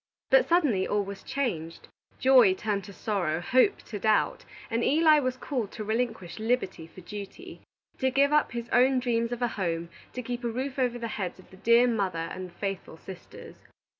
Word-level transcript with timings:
But 0.31 0.49
suddenly 0.49 0.87
all 0.87 1.03
was 1.03 1.21
changed; 1.21 1.87
joy 2.17 2.55
turned 2.55 2.83
to 2.85 2.91
sorrow, 2.91 3.39
hope 3.39 3.83
to 3.83 3.99
doubt, 3.99 4.45
and 4.71 4.83
Eli 4.83 5.19
was 5.19 5.37
called 5.37 5.71
to 5.73 5.83
relinquish 5.83 6.39
liberty 6.39 6.87
for 6.87 7.01
duty, 7.01 7.61
to 7.99 8.09
give 8.09 8.33
up 8.33 8.51
his 8.51 8.67
own 8.69 8.97
dreams 8.97 9.31
of 9.31 9.43
a 9.43 9.47
home, 9.47 9.89
to 10.13 10.23
keep 10.23 10.43
a 10.43 10.47
roof 10.47 10.79
over 10.79 10.97
the 10.97 11.07
heads 11.07 11.37
of 11.37 11.51
the 11.51 11.57
dear 11.57 11.85
mother 11.87 12.27
and 12.33 12.47
the 12.49 12.53
faithful 12.53 12.97
sisters. 12.97 13.57